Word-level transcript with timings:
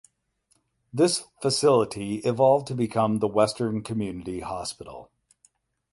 This 0.91 1.25
facility 1.43 2.21
evolved 2.23 2.65
to 2.69 2.73
become 2.73 3.19
the 3.19 3.27
Western 3.27 3.83
Community 3.83 4.39
Hospital. 4.39 5.11